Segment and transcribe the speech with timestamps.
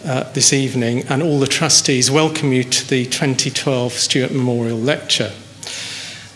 [0.05, 5.31] uh, this evening, and all the trustees welcome you to the 2012 Stuart Memorial Lecture.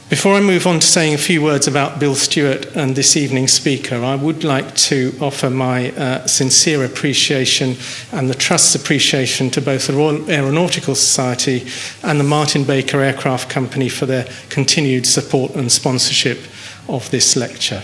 [0.10, 3.54] Before I move on to saying a few words about Bill Stewart and this evening's
[3.54, 7.76] speaker, I would like to offer my uh, sincere appreciation
[8.12, 11.68] and the Trust's appreciation to both the Royal Aeronautical Society
[12.02, 16.40] and the Martin Baker Aircraft Company for their continued support and sponsorship
[16.88, 17.84] of this lecture.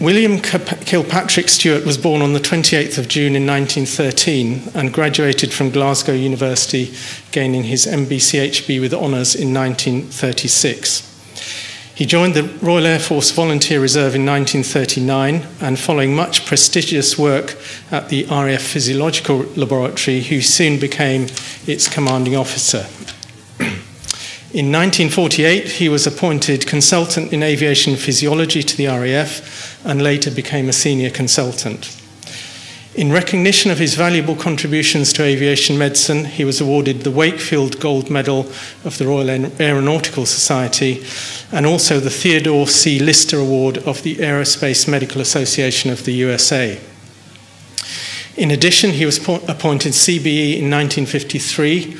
[0.00, 5.70] William Kilpatrick Stewart was born on the 28th of June in 1913 and graduated from
[5.70, 6.92] Glasgow University,
[7.30, 11.12] gaining his MBCHB with honours in 1936.
[11.94, 17.56] He joined the Royal Air Force Volunteer Reserve in 1939 and, following much prestigious work
[17.92, 21.28] at the RAF Physiological Laboratory, he soon became
[21.68, 22.84] its commanding officer.
[24.54, 30.68] In 1948, he was appointed consultant in aviation physiology to the RAF and later became
[30.68, 32.00] a senior consultant.
[32.94, 38.10] In recognition of his valuable contributions to aviation medicine, he was awarded the Wakefield Gold
[38.10, 38.48] Medal
[38.84, 39.28] of the Royal
[39.60, 41.04] Aeronautical Society
[41.50, 43.00] and also the Theodore C.
[43.00, 46.80] Lyster Award of the Aerospace Medical Association of the USA.
[48.36, 51.98] In addition, he was appointed CBE in 1953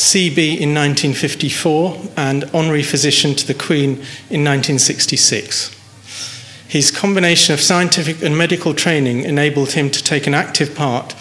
[0.00, 3.90] CB in 1954, and honorary physician to the Queen
[4.30, 5.76] in 1966.
[6.68, 11.14] His combination of scientific and medical training enabled him to take an active part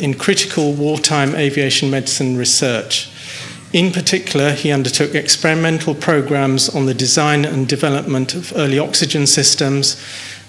[0.00, 3.10] in critical wartime aviation medicine research.
[3.72, 10.02] In particular, he undertook experimental programs on the design and development of early oxygen systems,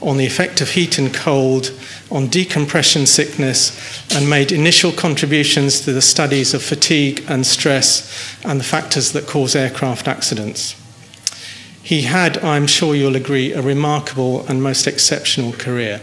[0.03, 1.71] on the effect of heat and cold,
[2.11, 8.59] on decompression sickness, and made initial contributions to the studies of fatigue and stress and
[8.59, 10.75] the factors that cause aircraft accidents.
[11.81, 16.01] He had, I'm sure you'll agree, a remarkable and most exceptional career.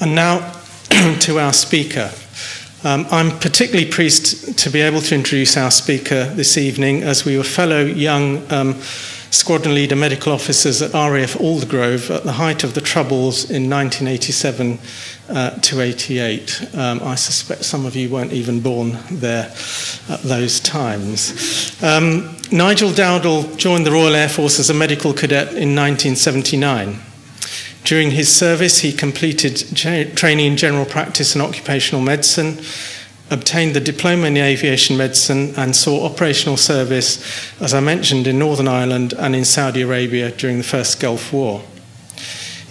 [0.00, 0.52] And now
[1.20, 2.10] to our speaker.
[2.82, 7.38] Um, I'm particularly pleased to be able to introduce our speaker this evening as we
[7.38, 8.74] were fellow young um,
[9.34, 14.78] squadron leader medical officers at RAF Aldergrove at the height of the Troubles in 1987
[15.28, 16.74] uh, to 88.
[16.74, 19.46] Um, I suspect some of you weren't even born there
[20.08, 21.76] at those times.
[21.82, 27.00] Um, Nigel Dowdall joined the Royal Air Force as a medical cadet in 1979.
[27.82, 32.58] During his service, he completed training in general practice and occupational medicine,
[33.30, 38.68] obtained the diploma in aviation medicine, and saw operational service, as I mentioned, in Northern
[38.68, 41.62] Ireland and in Saudi Arabia during the First Gulf War.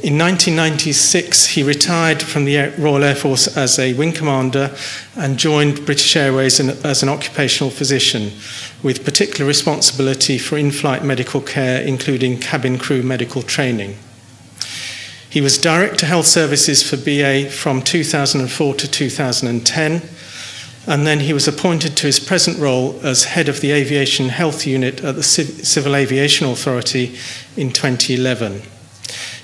[0.03, 4.75] In 1996, he retired from the Royal Air Force as a wing commander
[5.15, 8.33] and joined British Airways as an occupational physician,
[8.83, 13.95] with particular responsibility for in flight medical care, including cabin crew medical training.
[15.29, 20.01] He was Director of Health Services for BA from 2004 to 2010,
[20.87, 24.67] and then he was appointed to his present role as Head of the Aviation Health
[24.67, 27.15] Unit at the Civil Aviation Authority
[27.55, 28.61] in 2011.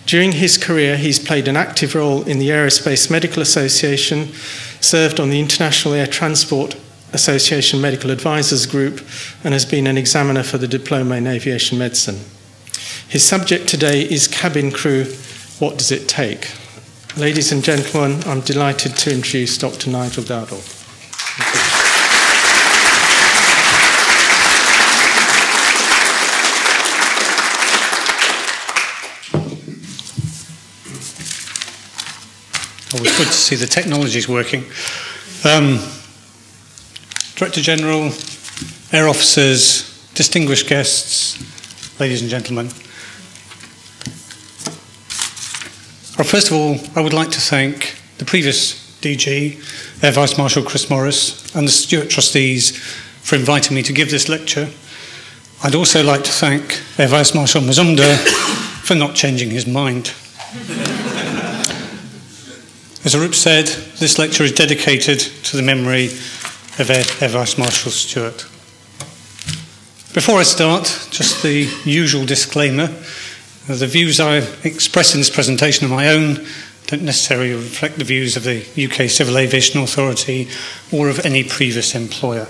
[0.05, 4.27] During his career, he's played an active role in the Aerospace Medical Association,
[4.81, 6.75] served on the International Air Transport
[7.13, 9.01] Association Medical Advisors Group,
[9.43, 12.19] and has been an examiner for the Diploma in Aviation Medicine.
[13.07, 15.05] His subject today is cabin crew
[15.59, 16.53] what does it take?
[17.17, 19.89] Ladies and gentlemen, I'm delighted to introduce Dr.
[19.89, 20.78] Nigel Dowdall.
[21.41, 21.45] Oh,
[32.95, 34.65] Always good to see the technology's working.
[35.45, 35.79] Um,
[37.35, 38.11] Director General,
[38.91, 41.37] Air Officers, distinguished guests,
[41.99, 42.65] ladies and gentlemen.
[46.17, 50.63] Well, first of all, I would like to thank the previous DG Air Vice Marshal
[50.63, 52.77] Chris Morris, and the Stewart trustees
[53.21, 54.69] for inviting me to give this lecture.
[55.61, 58.15] I'd also like to thank Air Vice Marshal Mazumdar
[58.83, 60.13] for not changing his mind.
[63.03, 63.67] As Arup said,
[63.99, 68.43] this lecture is dedicated to the memory of Air, Air Vice Marshal Stewart.
[70.13, 72.87] Before I start, just the usual disclaimer.
[73.67, 76.45] The views I express in this presentation are my own,
[76.89, 80.47] don't necessarily reflect the views of the UK Civil Aviation Authority
[80.91, 82.45] or of any previous employer.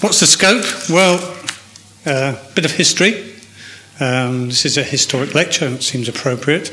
[0.00, 0.64] What's the scope?
[0.90, 1.36] Well,
[2.04, 3.32] a uh, bit of history.
[4.00, 6.70] Um, this is a historic lecture, and it seems appropriate.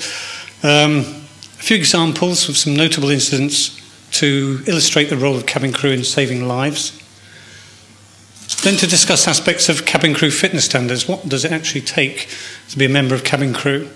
[0.64, 3.80] Um, a few examples of some notable incidents
[4.14, 7.00] to illustrate the role of cabin crew in saving lives.
[8.64, 11.08] Then to discuss aspects of cabin crew fitness standards.
[11.08, 12.28] What does it actually take
[12.70, 13.90] to be a member of cabin crew?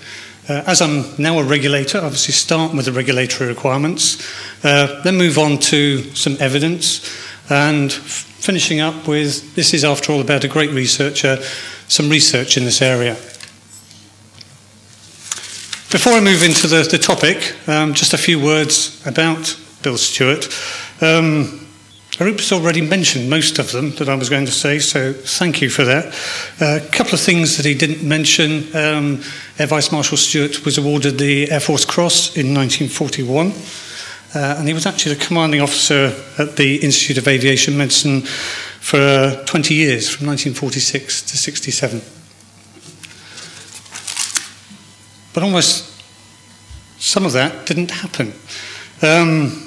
[0.50, 4.26] Uh, as I'm now a regulator, obviously start with the regulatory requirements,
[4.64, 7.06] uh, then move on to some evidence,
[7.50, 11.38] and finishing up with this is, after all, about a great researcher,
[11.90, 13.16] some research in this area.
[15.92, 20.48] Before I move into the, the topic, um, just a few words about Bill Stewart.
[21.02, 21.67] Um,
[22.20, 25.70] Arup's already mentioned most of them that I was going to say, so thank you
[25.70, 26.06] for that.
[26.60, 28.76] Uh, a couple of things that he didn't mention.
[28.76, 29.22] Um,
[29.60, 33.52] Air Vice Marshal Stewart was awarded the Air Force Cross in 1941,
[34.34, 39.44] uh, and he was actually the commanding officer at the Institute of Aviation Medicine for
[39.46, 42.02] 20 years, from 1946 to 67.
[45.36, 46.02] But almost
[46.98, 48.34] some of that didn't happen.
[49.04, 49.67] Um,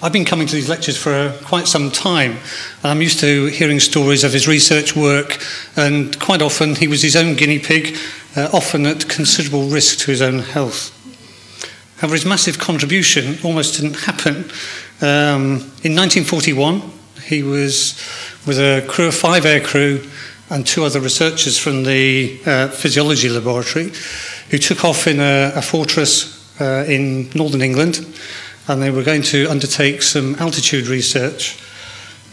[0.00, 3.80] I've been coming to these lectures for quite some time, and I'm used to hearing
[3.80, 5.42] stories of his research work,
[5.74, 7.96] and quite often he was his own guinea pig,
[8.36, 10.94] uh, often at considerable risk to his own health.
[11.96, 14.44] However, his massive contribution almost didn't happen.
[15.00, 16.80] Um, in 1941,
[17.24, 18.00] he was
[18.46, 20.08] with a crew of five aircrew
[20.48, 23.90] and two other researchers from the uh, physiology laboratory
[24.50, 28.06] who took off in a, a fortress uh, in northern England
[28.68, 31.58] and they were going to undertake some altitude research.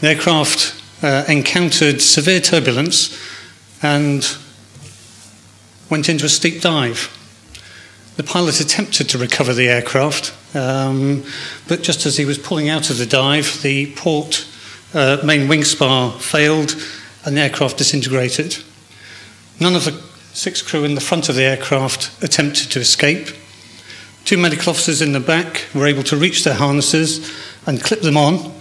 [0.00, 3.18] The aircraft uh, encountered severe turbulence
[3.82, 4.36] and
[5.90, 7.12] went into a steep dive.
[8.16, 11.24] The pilot attempted to recover the aircraft, um,
[11.68, 14.46] but just as he was pulling out of the dive, the port
[14.94, 16.76] uh, main wing spar failed
[17.24, 18.62] and the aircraft disintegrated.
[19.58, 20.06] None of the
[20.36, 23.28] Six crew in the front of the aircraft attempted to escape.
[24.26, 27.32] Two medical officers in the back were able to reach their harnesses
[27.64, 28.52] and clip them on,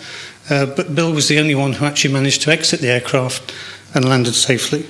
[0.48, 3.52] uh, but Bill was the only one who actually managed to exit the aircraft
[3.96, 4.86] and landed safely.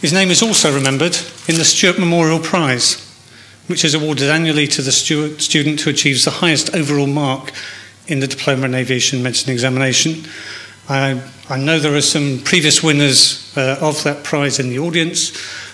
[0.00, 1.16] His name is also remembered
[1.48, 3.04] in the Stewart Memorial Prize,
[3.66, 7.52] which is awarded annually to the student who achieves the highest overall mark
[8.06, 10.24] in the Diploma in Aviation Medicine examination.
[10.88, 15.32] I, I know there are some previous winners uh, of that prize in the audience.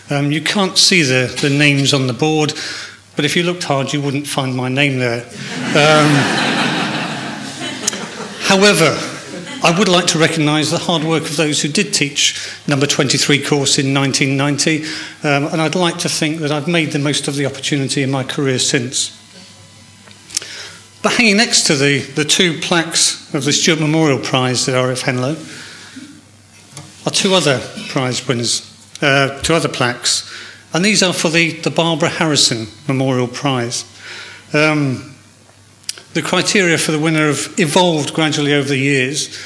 [0.09, 2.55] Um, you can't see the, the names on the board,
[3.17, 5.25] but if you looked hard, you wouldn't find my name there.
[5.25, 6.11] Um,
[8.43, 8.97] however,
[9.65, 13.43] I would like to recognise the hard work of those who did teach number 23
[13.43, 14.85] course in 1990,
[15.25, 18.11] um, and I'd like to think that I've made the most of the opportunity in
[18.11, 19.11] my career since.
[21.03, 25.03] But hanging next to the, the two plaques of the Stewart Memorial Prize at RAF
[25.03, 25.37] Henlow
[27.07, 30.31] are two other prize winners, uh, two other plaques.
[30.73, 33.85] And these are for the, the Barbara Harrison Memorial Prize.
[34.53, 35.15] Um,
[36.15, 39.39] the criteria for the winner have evolved gradually over the years,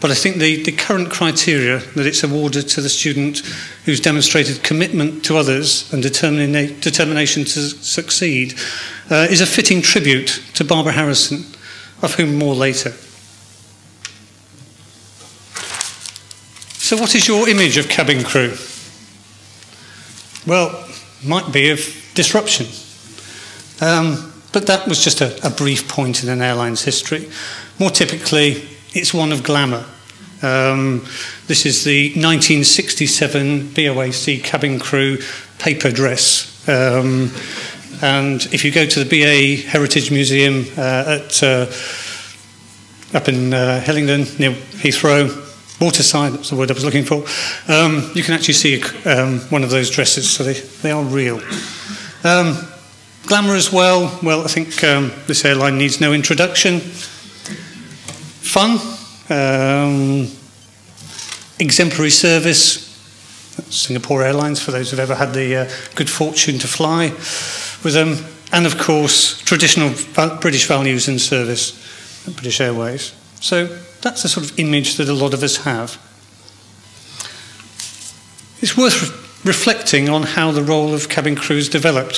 [0.00, 3.38] but I think the, the current criteria that it's awarded to the student
[3.84, 8.54] who's demonstrated commitment to others and determina- determination to succeed
[9.10, 11.44] uh, is a fitting tribute to Barbara Harrison,
[12.02, 12.90] of whom more later.
[16.78, 18.54] So, what is your image of cabin crew?
[20.46, 20.86] Well,
[21.24, 21.80] might be of
[22.14, 22.66] disruption.
[23.80, 27.30] Um, but that was just a, a brief point in an airline's history.
[27.80, 29.86] More typically, it's one of glamour.
[30.42, 31.06] Um,
[31.46, 35.18] this is the 1967 BOAC cabin crew
[35.58, 36.68] paper dress.
[36.68, 37.30] Um,
[38.02, 41.66] and if you go to the BA Heritage Museum uh, at, uh,
[43.14, 45.43] up in uh, Hillingdon near Heathrow,
[45.84, 47.24] waterside, that's the word I was looking for,
[47.70, 51.40] um, you can actually see um, one of those dresses, so they, they are real.
[52.24, 52.66] Um,
[53.26, 56.80] glamour as well, well, I think um, this airline needs no introduction.
[58.40, 58.78] Fun,
[59.30, 60.28] um,
[61.58, 62.84] exemplary service,
[63.68, 67.10] Singapore Airlines, for those who've ever had the uh, good fortune to fly
[67.82, 68.16] with them,
[68.52, 69.90] and of course, traditional
[70.40, 73.14] British values and service at British Airways.
[73.40, 73.66] So
[74.04, 75.98] that's the sort of image that a lot of us have.
[78.60, 82.16] It's worth reflecting on how the role of cabin crews developed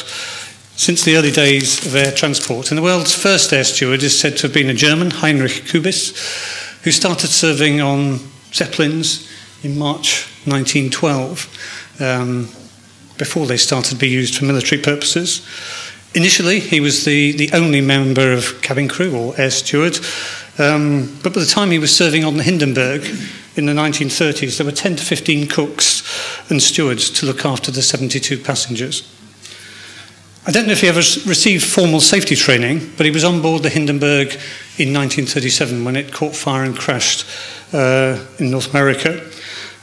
[0.75, 2.71] since the early days of air transport.
[2.71, 6.83] And the world's first air steward is said to have been a German, Heinrich Kubis,
[6.83, 8.19] who started serving on
[8.53, 9.31] Zeppelins
[9.63, 12.49] in March 1912, um,
[13.17, 15.47] before they started to be used for military purposes.
[16.15, 19.99] Initially, he was the, the only member of cabin crew or air steward,
[20.59, 23.05] Um, but by the time he was serving on the Hindenburg
[23.57, 26.03] in the 1930s, there were 10 to 15 cooks
[26.51, 29.13] and stewards to look after the 72 passengers.
[30.47, 33.65] I don't know if he ever received formal safety training, but he was on board
[33.65, 34.29] the Hindenburg
[34.79, 37.27] in 1937 when it caught fire and crashed
[37.73, 39.29] uh, in North America.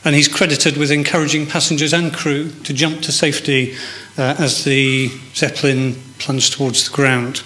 [0.05, 3.75] And he's credited with encouraging passengers and crew to jump to safety
[4.17, 7.43] uh, as the Zeppelin plunged towards the ground.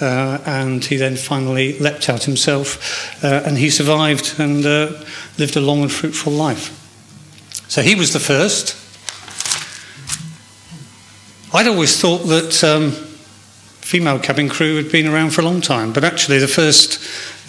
[0.00, 4.92] Uh, and he then finally leapt out himself, uh, and he survived and uh,
[5.38, 6.74] lived a long and fruitful life.
[7.68, 8.76] So he was the first.
[11.54, 12.90] I'd always thought that um,
[13.80, 17.00] female cabin crew had been around for a long time, but actually the first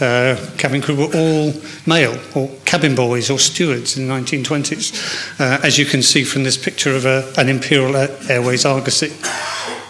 [0.01, 1.53] uh, cabin crew were all
[1.85, 6.43] male, or cabin boys or stewards in the 1920s, uh, as you can see from
[6.43, 7.95] this picture of a, an Imperial
[8.29, 9.11] Airways Argosy.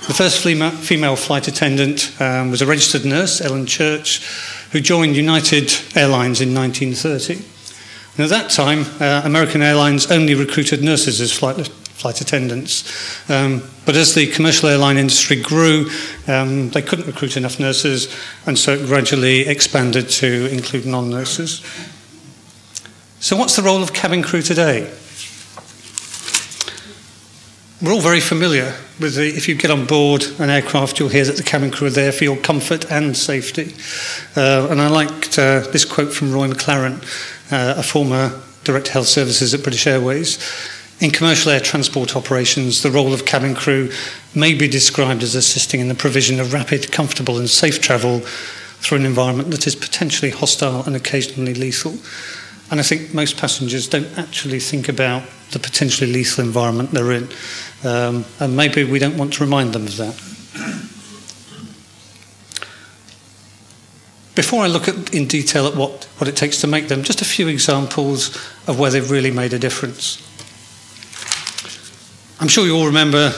[0.10, 4.26] The first female flight attendant um, was a registered nurse, Ellen Church,
[4.72, 7.36] who joined United Airlines in 1930.
[8.18, 13.30] And at that time, uh, American Airlines only recruited nurses as flight, flight attendants.
[13.30, 15.92] Um, but as the commercial airline industry grew,
[16.28, 18.12] um, they couldn't recruit enough nurses,
[18.48, 21.64] and so it gradually expanded to include non nurses.
[23.20, 24.92] So, what's the role of cabin crew today?
[27.82, 31.24] We're all very familiar with the, if you get on board an aircraft, you'll hear
[31.24, 33.74] that the cabin crew are there for your comfort and safety.
[34.36, 37.02] Uh, and I liked uh, this quote from Roy McLaren,
[37.54, 40.40] uh, a former Director of Health Services at British Airways.
[41.00, 43.90] In commercial air transport operations, the role of cabin crew
[44.36, 48.20] may be described as assisting in the provision of rapid, comfortable, and safe travel
[48.82, 51.94] through an environment that is potentially hostile and occasionally lethal.
[52.72, 57.30] And I think most passengers don't actually think about the potentially lethal environment they're in.
[57.84, 60.16] Um, and maybe we don't want to remind them of that.
[64.36, 67.22] Before I look at, in detail at what, what it takes to make them, just
[67.22, 68.36] a few examples
[68.68, 70.26] of where they've really made a difference.
[72.40, 73.34] I'm sure you all remember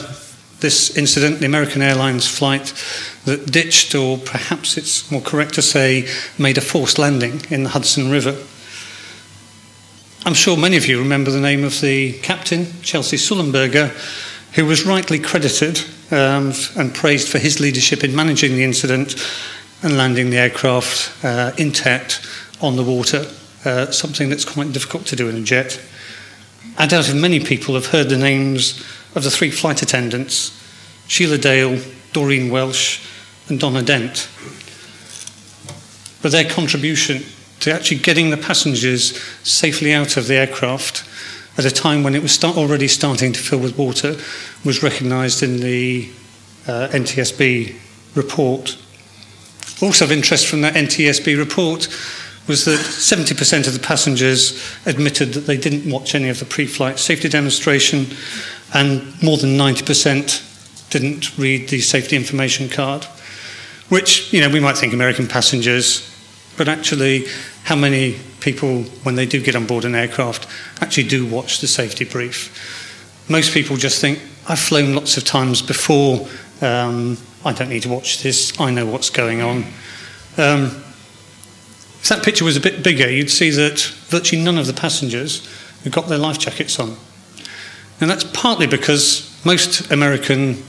[0.60, 2.72] this incident, the American Airlines flight
[3.24, 7.70] that ditched, or perhaps it's more correct to say, made a forced landing in the
[7.70, 8.36] Hudson River.
[10.24, 13.88] I'm sure many of you remember the name of the captain, Chesley Sullenberger,
[14.54, 15.80] who was rightly credited
[16.12, 19.16] um, and praised for his leadership in managing the incident
[19.82, 22.24] and landing the aircraft uh, intact
[22.60, 23.26] on the water,
[23.64, 25.80] uh, something that's quite difficult to do in a jet.
[26.78, 28.78] I doubt if many people have heard the names
[29.16, 30.56] of the three flight attendants
[31.08, 31.80] Sheila Dail,
[32.12, 33.04] Doreen Welsh,
[33.48, 34.28] and Donna Dent.
[36.22, 37.24] But their contribution
[37.62, 41.04] to actually getting the passengers safely out of the aircraft
[41.58, 44.16] at a time when it was start, already starting to fill with water
[44.64, 46.08] was recognised in the
[46.66, 47.76] uh, NTSB
[48.14, 48.78] report.
[49.82, 51.88] Also of interest from that NTSB report
[52.48, 56.98] was that 70% of the passengers admitted that they didn't watch any of the pre-flight
[56.98, 58.06] safety demonstration
[58.74, 63.04] and more than 90% didn't read the safety information card,
[63.88, 66.08] which, you know, we might think American passengers,
[66.56, 67.26] but actually
[67.64, 70.46] how many people, when they do get on board an aircraft,
[70.80, 73.28] actually do watch the safety brief.
[73.28, 76.26] Most people just think, I've flown lots of times before,
[76.60, 79.64] um, I don't need to watch this, I know what's going on.
[80.36, 80.82] Um,
[82.00, 85.46] if that picture was a bit bigger, you'd see that virtually none of the passengers
[85.84, 86.96] have got their life jackets on.
[88.00, 90.64] And that's partly because most American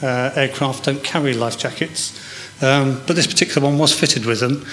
[0.00, 2.12] uh, aircraft don't carry life jackets,
[2.62, 4.64] um, but this particular one was fitted with them.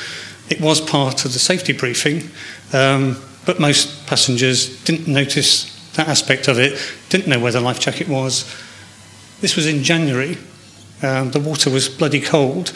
[0.50, 2.29] It was part of the safety briefing,
[2.73, 7.79] um, but most passengers didn't notice that aspect of it, didn't know where the life
[7.79, 8.45] jacket was.
[9.41, 10.38] This was in January.
[11.01, 12.73] Um, the water was bloody cold.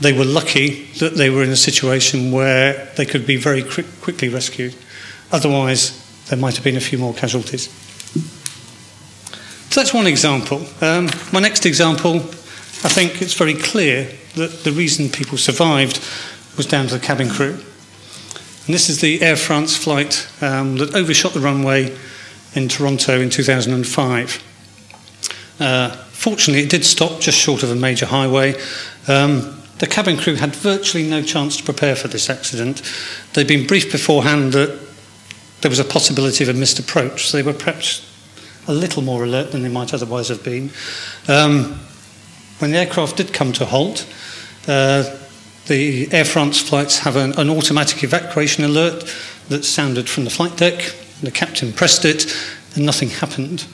[0.00, 3.86] They were lucky that they were in a situation where they could be very quick,
[4.00, 4.74] quickly rescued.
[5.32, 7.68] Otherwise, there might have been a few more casualties.
[9.70, 10.64] So that's one example.
[10.80, 16.00] Um, my next example, I think it's very clear that the reason people survived
[16.56, 17.52] was down to the cabin crew.
[18.66, 21.96] And this is the Air France flight um, that overshot the runway
[22.54, 24.42] in Toronto in 2005.
[25.60, 28.54] Uh, fortunately, it did stop just short of a major highway.
[29.06, 32.82] Um, the cabin crew had virtually no chance to prepare for this accident.
[33.34, 34.80] They'd been briefed beforehand that
[35.60, 38.02] there was a possibility of a missed approach, so they were perhaps
[38.66, 40.70] a little more alert than they might otherwise have been.
[41.28, 41.78] Um,
[42.58, 44.06] when the aircraft did come to halt,
[44.66, 45.04] uh,
[45.66, 49.12] the Air France flights have an, an, automatic evacuation alert
[49.48, 50.94] that sounded from the flight deck.
[51.22, 52.34] The captain pressed it,
[52.74, 53.66] and nothing happened.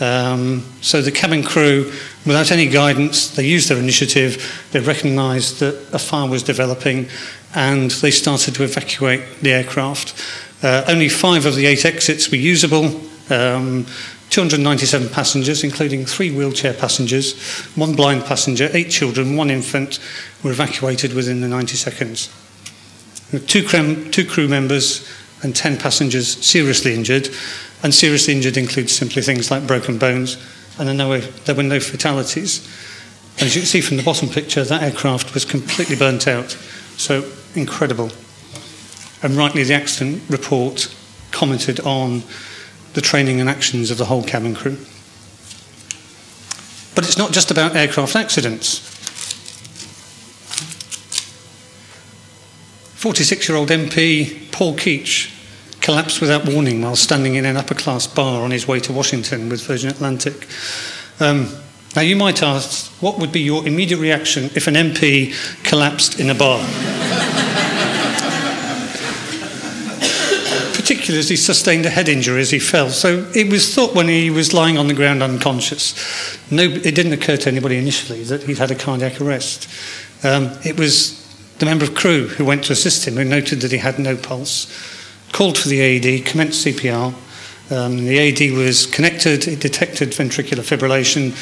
[0.00, 1.92] Um, so the cabin crew,
[2.26, 4.68] without any guidance, they used their initiative.
[4.72, 7.08] They recognised that a fire was developing,
[7.54, 10.14] and they started to evacuate the aircraft.
[10.62, 13.00] Uh, only five of the eight exits were usable.
[13.30, 13.86] Um,
[14.30, 17.38] 297 passengers, including three wheelchair passengers,
[17.76, 20.00] one blind passenger, eight children, one infant,
[20.42, 22.28] were evacuated within the 90 seconds.
[23.46, 25.08] Two, crem, two crew members
[25.42, 27.28] and 10 passengers seriously injured,
[27.82, 30.36] and seriously injured includes simply things like broken bones,
[30.78, 32.66] and there, no, there were no fatalities.
[33.34, 36.52] And as you can see from the bottom picture, that aircraft was completely burnt out.
[36.96, 38.10] So incredible.
[39.22, 40.94] And rightly, the accident report
[41.30, 42.22] commented on
[42.94, 44.78] the training and actions of the whole cabin crew.
[46.94, 48.78] But it's not just about aircraft accidents.
[53.04, 55.30] 46 year old MP Paul Keetch
[55.82, 59.50] collapsed without warning while standing in an upper class bar on his way to Washington
[59.50, 60.48] with Virgin Atlantic.
[61.20, 61.54] Um,
[61.94, 66.30] now, you might ask, what would be your immediate reaction if an MP collapsed in
[66.30, 66.64] a bar?
[71.04, 72.88] Particularly as he sustained a head injury as he fell.
[72.88, 75.92] So it was thought when he was lying on the ground unconscious,
[76.50, 79.68] no, it didn't occur to anybody initially that he'd had a cardiac arrest.
[80.24, 81.20] Um, it was
[81.58, 84.16] the member of crew who went to assist him who noted that he had no
[84.16, 84.66] pulse,
[85.30, 87.12] called for the AED, commenced CPR.
[87.70, 91.32] Um, the AED was connected, it detected ventricular fibrillation,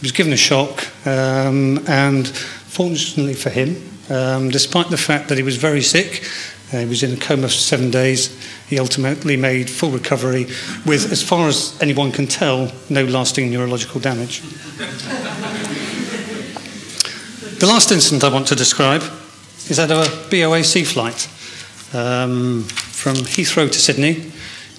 [0.00, 3.76] was given a shock, um, and fortunately for him,
[4.08, 6.26] um, despite the fact that he was very sick,
[6.72, 8.30] uh, he was in a coma for seven days.
[8.66, 10.46] He ultimately made full recovery
[10.86, 14.40] with, as far as anyone can tell, no lasting neurological damage.
[17.58, 19.02] the last incident I want to describe
[19.68, 21.28] is that of a BOAC flight
[21.94, 24.32] um, from Heathrow to Sydney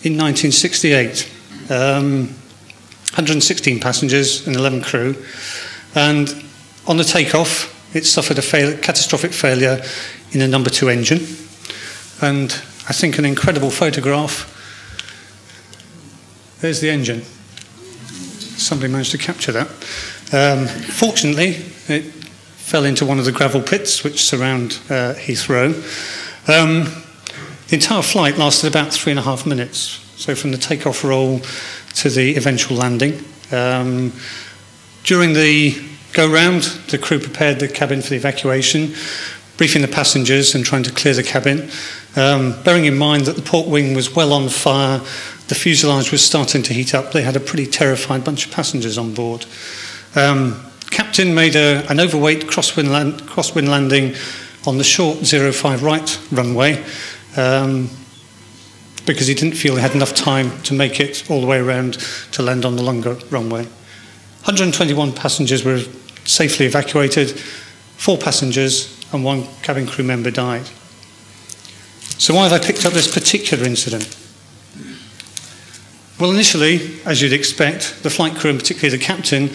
[0.04, 1.32] in 1968.
[1.70, 2.30] Um,
[3.14, 5.16] 116 passengers and 11 crew.
[5.94, 6.44] And
[6.88, 9.84] on the takeoff, it suffered a fail- catastrophic failure
[10.32, 11.43] in a number two engine
[12.24, 12.52] and
[12.88, 14.50] I think an incredible photograph.
[16.62, 17.22] There's the engine.
[17.22, 19.68] Somebody managed to capture that.
[20.32, 21.58] Um, fortunately,
[21.88, 22.04] it
[22.56, 25.74] fell into one of the gravel pits which surround uh, Heathrow.
[26.48, 26.86] Um,
[27.68, 30.00] the entire flight lasted about three and a half minutes.
[30.16, 31.42] So from the takeoff roll
[31.96, 33.24] to the eventual landing.
[33.52, 34.14] Um,
[35.04, 35.76] during the
[36.14, 38.94] go round, the crew prepared the cabin for the evacuation,
[39.58, 41.70] briefing the passengers and trying to clear the cabin.
[42.16, 45.00] Um, bearing in mind that the port wing was well on fire,
[45.48, 48.98] the fuselage was starting to heat up, they had a pretty terrified bunch of passengers
[48.98, 49.46] on board.
[50.16, 54.16] Um, captain made a, an overweight crosswind, land, crosswind landing
[54.66, 56.84] on the short 05 right runway
[57.36, 57.90] um,
[59.06, 61.96] because he didn't feel he had enough time to make it all the way around
[62.32, 63.64] to land on the longer runway.
[64.44, 65.80] 121 passengers were
[66.26, 70.70] safely evacuated, four passengers and one cabin crew member died.
[72.18, 74.18] So, why have I picked up this particular incident?
[76.20, 79.50] Well, initially, as you'd expect, the flight crew and particularly the captain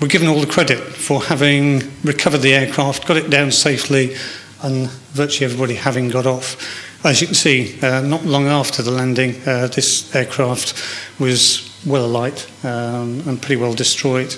[0.00, 4.14] were given all the credit for having recovered the aircraft, got it down safely,
[4.62, 6.56] and virtually everybody having got off.
[7.04, 10.82] As you can see, uh, not long after the landing, uh, this aircraft
[11.18, 14.34] was well alight um, and pretty well destroyed.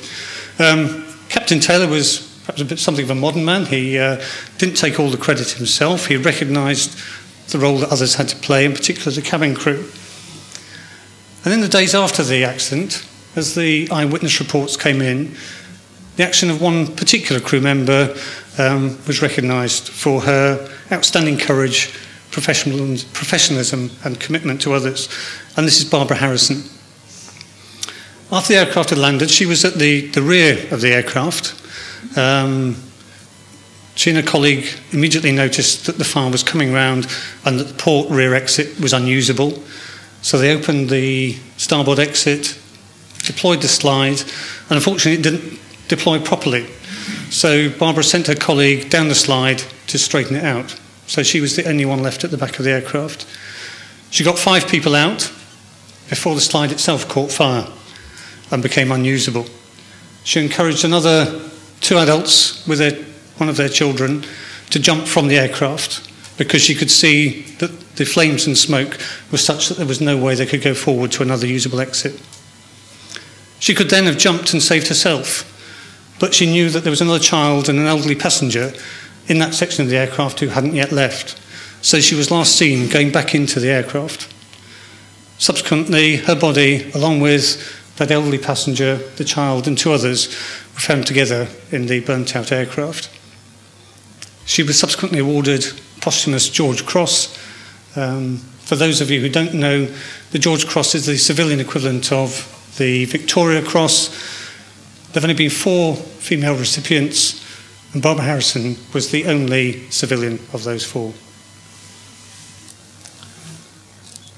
[0.59, 3.67] Um, Captain Taylor was perhaps a bit something of a modern man.
[3.67, 4.21] He uh,
[4.59, 6.07] didn't take all the credit himself.
[6.07, 6.99] He recognised
[7.49, 9.89] the role that others had to play, in particular the cabin crew.
[11.45, 13.07] And in the days after the accident,
[13.37, 15.37] as the eyewitness reports came in,
[16.17, 18.17] the action of one particular crew member
[18.59, 21.93] um, was recognised for her outstanding courage,
[22.31, 25.09] professionalism, and commitment to others.
[25.57, 26.65] And this is Barbara Harrison.
[28.33, 31.55] After the aircraft had landed, she was at the, the rear of the aircraft.
[32.17, 32.77] Um,
[33.97, 37.09] She and a colleague immediately noticed that the fire was coming round
[37.45, 39.61] and that the port rear exit was unusable.
[40.23, 42.59] So they opened the starboard exit,
[43.25, 44.21] deployed the slide,
[44.69, 46.67] and unfortunately it didn't deploy properly.
[47.31, 50.79] So Barbara sent her colleague down the slide to straighten it out.
[51.07, 53.27] So she was the only one left at the back of the aircraft.
[54.11, 55.33] She got five people out
[56.09, 57.67] before the slide itself caught fire
[58.51, 59.47] and became unusable.
[60.25, 61.41] She encouraged another
[61.81, 63.05] two adults with their,
[63.39, 64.25] one of their children
[64.71, 68.99] to jump from the aircraft because she could see that the flames and smoke
[69.33, 72.21] were such that there was no way they could go forward to another usable exit.
[73.59, 75.53] She could then have jumped and saved herself,
[76.21, 78.73] but she knew that there was another child and an elderly passenger
[79.29, 81.41] in that section of the aircraft who hadn't yet left.
[81.83, 84.33] So she was last seen going back into the aircraft.
[85.39, 90.29] Subsequently, her body, along with that elderly passenger, the child, and two others,
[90.75, 93.11] were found together in the burnt out aircraft.
[94.47, 95.67] She was subsequently awarded
[96.01, 97.37] posthumous George Cross.
[97.97, 99.93] Um, for those of you who don't know,
[100.31, 104.09] the George Cross is the civilian equivalent of the Victoria Cross.
[105.09, 107.45] There have only been four female recipients,
[107.93, 111.13] and Barbara Harrison was the only civilian of those four.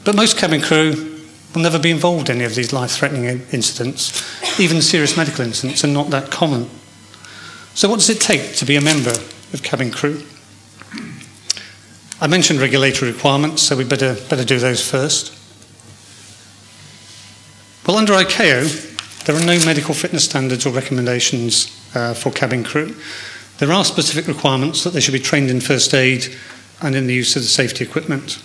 [0.05, 1.23] But most cabin crew
[1.55, 4.59] will never be involved in any of these life threatening incidents.
[4.59, 6.71] Even serious medical incidents are not that common.
[7.75, 9.13] So, what does it take to be a member
[9.53, 10.23] of cabin crew?
[12.21, 15.35] I mentioned regulatory requirements, so we better, better do those first.
[17.87, 22.97] Well, under ICAO, there are no medical fitness standards or recommendations uh, for cabin crew.
[23.59, 26.27] There are specific requirements that they should be trained in first aid
[26.81, 28.43] and in the use of the safety equipment.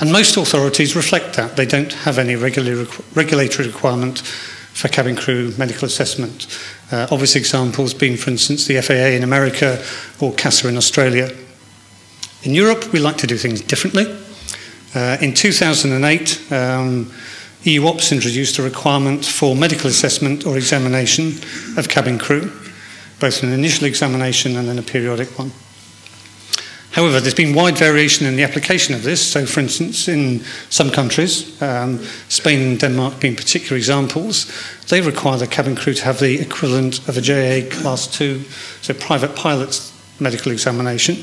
[0.00, 1.56] And most authorities reflect that.
[1.56, 6.46] They don't have any regulatory requirement for cabin crew medical assessment.
[6.92, 9.82] Uh, obvious examples being, for instance, the FAA in America
[10.20, 11.30] or CASA in Australia.
[12.42, 14.06] In Europe, we like to do things differently.
[14.94, 17.12] Uh, in 2008, um,
[17.62, 21.34] EU OPS introduced a requirement for medical assessment or examination
[21.76, 22.50] of cabin crew,
[23.20, 25.52] both an initial examination and then a periodic one.
[26.92, 29.24] However, there's been wide variation in the application of this.
[29.24, 34.50] So, for instance, in some countries, um, Spain and Denmark being particular examples,
[34.88, 38.42] they require the cabin crew to have the equivalent of a JA Class 2,
[38.82, 41.16] so private pilot's medical examination.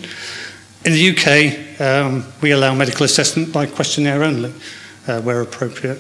[0.86, 4.54] In the UK, um, we allow medical assessment by questionnaire only,
[5.08, 6.00] uh, where appropriate.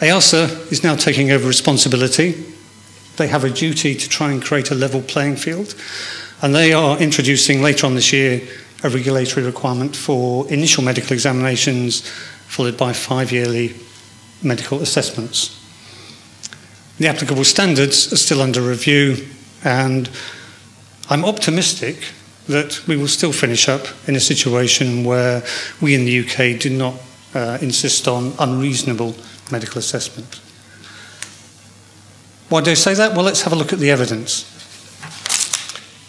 [0.00, 2.44] EASA is now taking over responsibility.
[3.16, 5.74] They have a duty to try and create a level playing field,
[6.42, 8.46] and they are introducing later on this year
[8.82, 12.06] a regulatory requirement for initial medical examinations,
[12.46, 13.74] followed by five yearly
[14.42, 15.52] medical assessments.
[16.98, 19.26] The applicable standards are still under review,
[19.64, 20.10] and
[21.08, 22.12] I'm optimistic
[22.48, 25.42] that we will still finish up in a situation where
[25.80, 26.94] we in the UK do not
[27.34, 29.14] uh, insist on unreasonable
[29.50, 30.40] medical assessment.
[32.48, 33.14] Why do I say that?
[33.14, 34.55] Well, let's have a look at the evidence.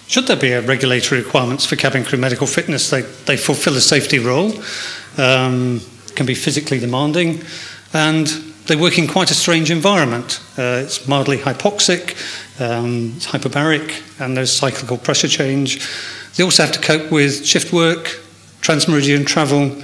[0.07, 2.89] Should there be a regulatory requirements for cabin crew medical fitness?
[2.89, 4.53] They, they fulfil a safety role,
[5.17, 5.81] um,
[6.15, 7.41] can be physically demanding,
[7.93, 8.25] and
[8.67, 10.41] they work in quite a strange environment.
[10.57, 12.15] Uh, it's mildly hypoxic,
[12.61, 15.85] um, it's hyperbaric, and there's cyclical pressure change.
[16.37, 18.05] They also have to cope with shift work,
[18.61, 19.75] transmeridian travel,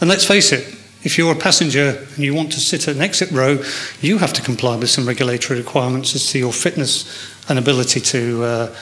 [0.00, 3.02] and let's face it, if you're a passenger and you want to sit at an
[3.02, 3.62] exit row,
[4.00, 8.44] you have to comply with some regulatory requirements as to your fitness and ability to
[8.44, 8.76] uh,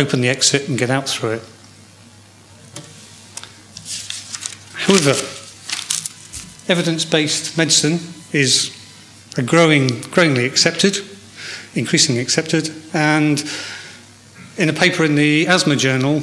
[0.00, 1.42] open the exit and get out through it.
[4.74, 5.10] However,
[6.68, 8.00] evidence based medicine
[8.32, 8.74] is
[9.44, 10.98] growing, growingly accepted,
[11.74, 13.44] increasingly accepted, and
[14.56, 16.22] in a paper in the ASEM Journal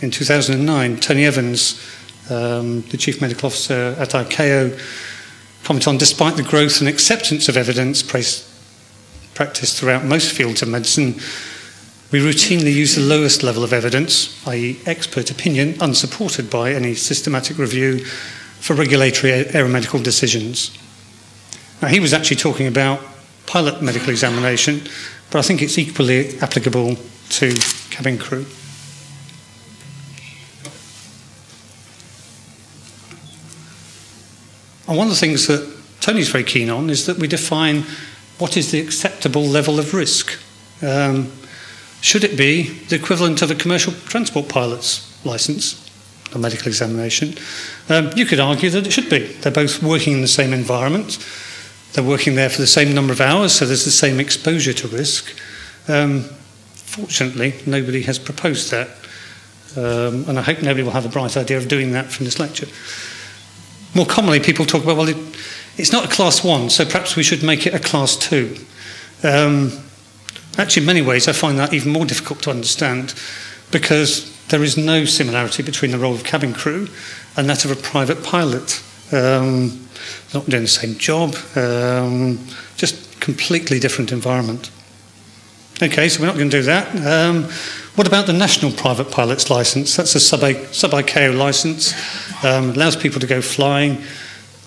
[0.00, 1.80] in 2009, Tony Evans,
[2.30, 4.78] um, the Chief Medical Officer at ICAO,
[5.64, 11.14] commented on despite the growth and acceptance of evidence practiced throughout most fields of medicine,
[12.12, 17.56] we routinely use the lowest level of evidence, i.e., expert opinion, unsupported by any systematic
[17.56, 18.04] review,
[18.60, 20.76] for regulatory aeromedical decisions.
[21.80, 23.00] Now, he was actually talking about
[23.46, 24.82] pilot medical examination,
[25.30, 26.96] but I think it's equally applicable
[27.30, 27.54] to
[27.90, 28.44] cabin crew.
[34.86, 37.84] And one of the things that Tony's very keen on is that we define
[38.38, 40.38] what is the acceptable level of risk.
[40.82, 41.30] Um,
[42.00, 45.88] should it be the equivalent of a commercial transport pilot's license,
[46.34, 47.34] a medical examination?
[47.88, 49.18] Um, you could argue that it should be.
[49.18, 51.18] They're both working in the same environment.
[51.92, 54.88] They're working there for the same number of hours, so there's the same exposure to
[54.88, 55.36] risk.
[55.88, 56.24] Um,
[56.90, 58.88] Fortunately, nobody has proposed that.
[59.76, 62.40] Um, and I hope nobody will have a bright idea of doing that from this
[62.40, 62.66] lecture.
[63.94, 65.16] More commonly, people talk about, well, it,
[65.76, 68.56] it's not a class one, so perhaps we should make it a class two.
[69.22, 69.70] Um,
[70.58, 73.14] actually, in many ways, I find that even more difficult to understand
[73.70, 76.88] because there is no similarity between the role of cabin crew
[77.36, 78.82] and that of a private pilot.
[79.12, 79.86] Um,
[80.32, 82.38] not doing the same job, um,
[82.76, 84.70] just completely different environment.
[85.82, 86.94] Okay, so we're not going to do that.
[87.06, 87.44] Um,
[87.94, 89.96] what about the national private pilot's license?
[89.96, 91.94] That's a sub ICAO license,
[92.44, 93.98] um, allows people to go flying,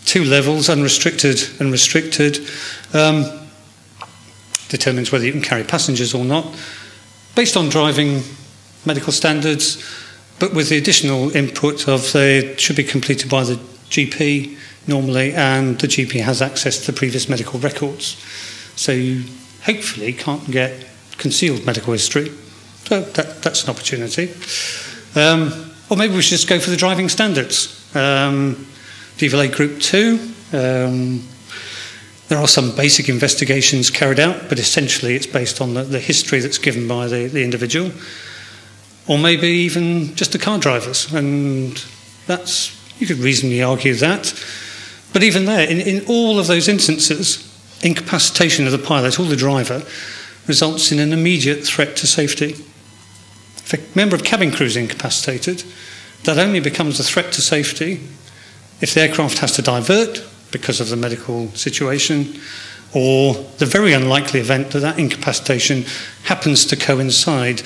[0.05, 2.39] two levels, unrestricted and restricted,
[2.93, 3.25] um,
[4.73, 6.45] determines whether you can carry passengers or not,
[7.35, 8.23] based on driving
[8.85, 9.81] medical standards,
[10.39, 13.55] but with the additional input of they should be completed by the
[13.89, 14.57] GP
[14.87, 18.17] normally, and the GP has access to the previous medical records.
[18.75, 19.23] So you
[19.61, 22.29] hopefully can't get concealed medical history.
[22.85, 24.33] So that, that's an opportunity.
[25.15, 27.79] Um, or maybe we should just go for the driving standards.
[27.95, 28.65] Um,
[29.17, 30.19] DVLA Group 2,
[30.53, 31.23] um,
[32.33, 36.39] there are some basic investigations carried out, but essentially it's based on the, the history
[36.39, 37.91] that's given by the, the individual.
[39.07, 41.13] Or maybe even just the car drivers.
[41.13, 41.77] And
[42.25, 44.33] that's, you could reasonably argue that.
[45.13, 47.37] But even there, in, in all of those instances,
[47.83, 49.83] incapacitation of the pilot or the driver
[50.47, 52.53] results in an immediate threat to safety.
[53.57, 55.63] If a member of cabin crew is incapacitated,
[56.23, 58.01] that only becomes a threat to safety
[58.81, 62.39] if the aircraft has to divert because of the medical situation,
[62.93, 65.83] or the very unlikely event that that incapacitation
[66.23, 67.63] happens to coincide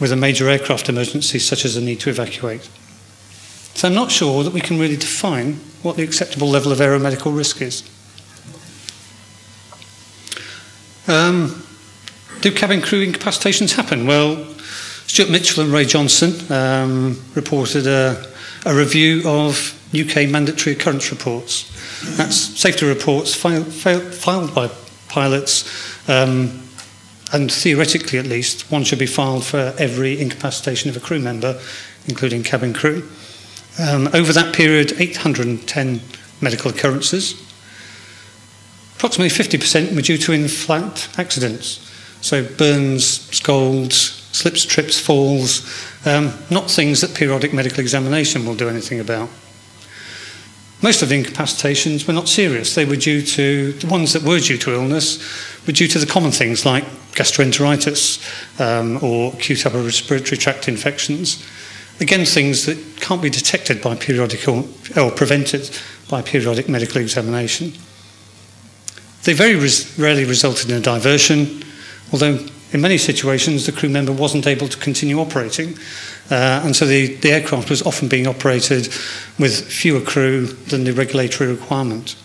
[0.00, 2.70] with a major aircraft emergency, such as the need to evacuate.
[3.74, 7.36] So I'm not sure that we can really define what the acceptable level of aeromedical
[7.36, 7.82] risk is.
[11.06, 11.66] Um,
[12.40, 14.06] do cabin crew incapacitations happen?
[14.06, 14.46] Well,
[15.06, 18.26] Stuart Mitchell and Ray Johnson um, reported a,
[18.64, 21.69] a, review of UK mandatory occurrence reports.
[22.02, 24.70] That's safety reports filed, by
[25.08, 26.62] pilots, um,
[27.32, 31.60] and theoretically at least, one should be filed for every incapacitation of a crew member,
[32.08, 33.08] including cabin crew.
[33.78, 36.00] Um, over that period, 810
[36.40, 37.34] medical occurrences.
[38.96, 43.96] Approximately 50% were due to in-flight accidents, so burns, scalds,
[44.32, 45.62] slips, trips, falls,
[46.06, 49.28] um, not things that periodic medical examination will do anything about.
[50.82, 52.74] Most of the incapacitations were not serious.
[52.74, 55.18] They were due to, the ones that were due to illness
[55.66, 61.46] were due to the common things like gastroenteritis um, or acute upper respiratory tract infections.
[62.00, 64.64] Again, things that can't be detected by periodic or,
[64.96, 65.70] or prevented
[66.08, 67.74] by periodic medical examination.
[69.24, 71.62] They very res rarely resulted in a diversion,
[72.10, 72.38] although
[72.72, 75.76] in many situations the crew member wasn't able to continue operating,
[76.30, 78.88] uh, and so the, the aircraft was often being operated
[79.38, 82.16] with fewer crew than the regulatory requirement.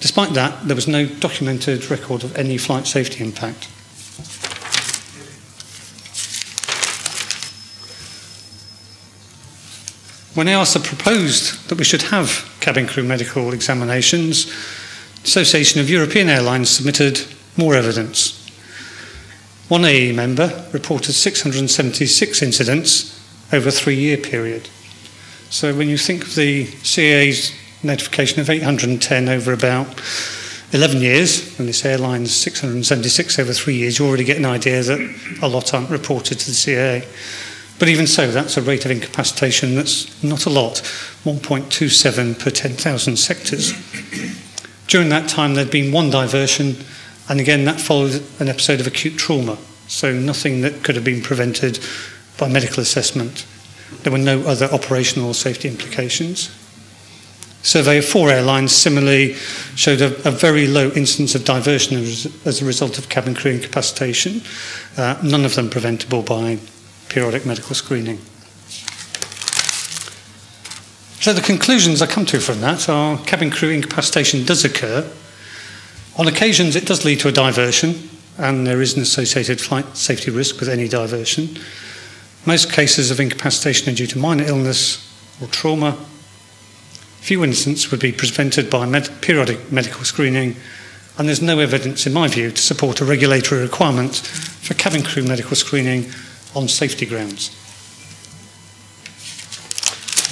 [0.00, 3.68] Despite that, there was no documented record of any flight safety impact.
[10.34, 14.52] When EASA proposed that we should have cabin crew medical examinations,
[15.24, 17.24] Association of European Airlines submitted
[17.56, 18.37] more evidence.
[19.68, 23.14] One AE member reported 676 incidents
[23.52, 24.70] over a three-year period.
[25.50, 27.52] So when you think of the CAA's
[27.82, 30.00] notification of 810 over about
[30.72, 35.38] 11 years, and this airline's 676 over three years, you already get an idea that
[35.42, 37.04] a lot aren't reported to the CAA.
[37.78, 40.82] But even so, that's a rate of incapacitation that's not a lot
[41.24, 43.72] 1.27 per 10,000 sectors.
[44.88, 46.76] During that time, there'd been one diversion,
[47.28, 51.22] and again, that followed an episode of acute trauma, so nothing that could have been
[51.22, 51.78] prevented
[52.38, 53.46] by medical assessment.
[54.02, 56.50] There were no other operational safety implications.
[57.62, 59.34] Survey of four airlines similarly
[59.74, 63.50] showed a, a very low incidence of diversion as, as, a result of cabin crew
[63.50, 64.40] incapacitation,
[64.96, 66.58] uh, none of them preventable by
[67.08, 68.18] periodic medical screening.
[71.20, 75.10] So the conclusions I come to from that are cabin crew incapacitation does occur.
[76.18, 80.32] On occasions it does lead to a diversion and there is an associated flight safety
[80.32, 81.56] risk with any diversion.
[82.44, 85.08] Most cases of incapacitation are due to minor illness
[85.40, 85.96] or trauma.
[87.20, 90.56] Few incidents would be prevented by med periodic medical screening
[91.16, 95.22] and there's no evidence in my view to support a regulatory requirement for cabin crew
[95.22, 96.10] medical screening
[96.54, 97.50] on safety grounds.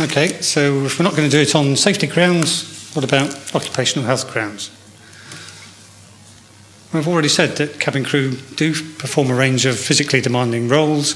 [0.00, 4.04] Okay, so if we're not going to do it on safety grounds, what about occupational
[4.04, 4.75] health grounds?
[6.96, 11.12] I've already said that cabin crew do perform a range of physically demanding roles.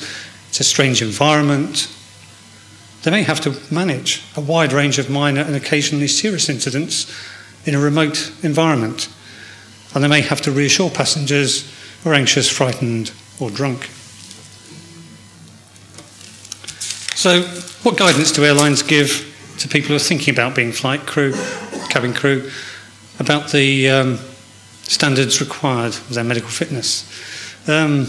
[0.49, 1.89] It's a strange environment.
[3.03, 7.13] They may have to manage a wide range of minor and occasionally serious incidents
[7.65, 9.09] in a remote environment.
[9.95, 11.71] And they may have to reassure passengers
[12.03, 13.89] who are anxious, frightened, or drunk.
[17.15, 17.43] So,
[17.83, 19.27] what guidance do airlines give
[19.59, 21.35] to people who are thinking about being flight crew,
[21.91, 22.51] cabin crew,
[23.19, 24.19] about the um,
[24.91, 27.09] standards required of their medical fitness.
[27.69, 28.09] Um,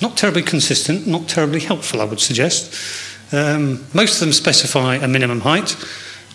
[0.00, 2.74] not terribly consistent, not terribly helpful, I would suggest.
[3.30, 5.76] Um, most of them specify a minimum height,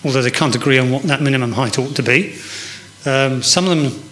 [0.05, 2.35] although they can't agree on what that minimum height ought to be.
[3.07, 4.03] Um, some of them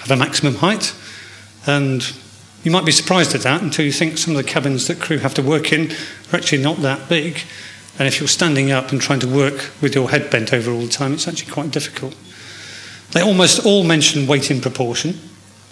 [0.00, 0.92] have a maximum height,
[1.66, 2.02] and
[2.64, 5.18] you might be surprised at that until you think some of the cabins that crew
[5.18, 5.92] have to work in
[6.32, 7.38] are actually not that big.
[7.96, 10.80] And if you're standing up and trying to work with your head bent over all
[10.80, 12.16] the time, it's actually quite difficult.
[13.12, 15.18] They almost all mention weight in proportion.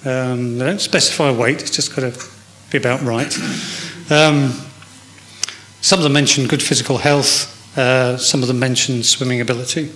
[0.05, 2.29] Um, they don't specify weight, it's just got to
[2.71, 3.35] be about right.
[4.11, 4.53] Um,
[5.83, 9.91] some of them mention good physical health, uh, some of them mention swimming ability.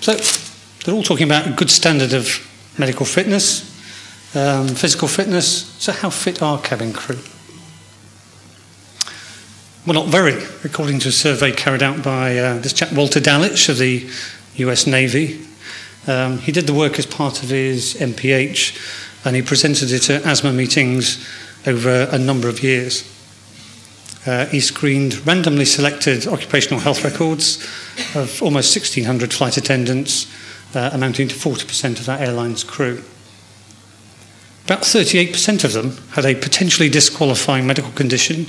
[0.00, 0.14] So
[0.84, 2.46] they're all talking about a good standard of
[2.78, 3.68] medical fitness,
[4.34, 5.66] um, physical fitness.
[5.78, 7.18] So, how fit are cabin crew?
[9.86, 13.68] Well, not very, according to a survey carried out by uh, this chap, Walter Dalitsch
[13.68, 14.08] of the
[14.60, 15.46] US Navy.
[16.06, 20.24] Um, he did the work as part of his MPH and he presented it at
[20.24, 21.26] asthma meetings
[21.66, 23.04] over a number of years.
[24.26, 27.56] Uh, he screened randomly selected occupational health records
[28.14, 30.26] of almost 1,600 flight attendants,
[30.74, 33.02] uh, amounting to 40% of that airline's crew.
[34.66, 38.46] About 38% of them had a potentially disqualifying medical condition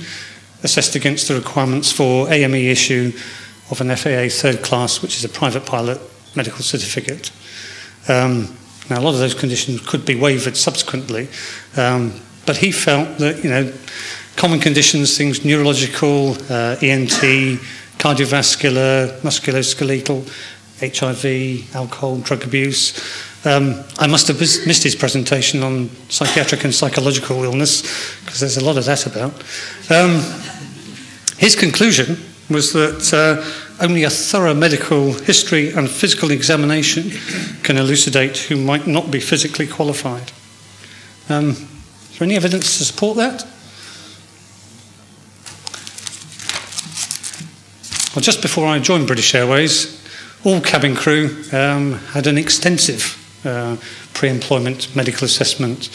[0.62, 3.12] assessed against the requirements for AME issue
[3.70, 6.00] of an FAA third class, which is a private pilot
[6.34, 7.30] medical certificate.
[8.08, 8.56] Um,
[8.90, 11.28] now, a lot of those conditions could be waived subsequently,
[11.76, 13.72] um, but he felt that, you know,
[14.36, 17.60] common conditions, things neurological, uh, ENT,
[17.98, 20.26] cardiovascular, musculoskeletal,
[20.80, 22.98] HIV, alcohol, drug abuse.
[23.44, 27.82] Um, I must have missed his presentation on psychiatric and psychological illness
[28.24, 29.32] because there's a lot of that about.
[29.90, 30.20] Um,
[31.38, 32.16] his conclusion
[32.50, 37.10] was that uh, only a thorough medical history and physical examination
[37.62, 40.32] can elucidate who might not be physically qualified.
[41.28, 43.46] Um, is there any evidence to support that?
[48.14, 49.98] Well, just before I joined British Airways,
[50.44, 53.76] all cabin crew um, had an extensive uh,
[54.12, 55.88] pre employment medical assessment.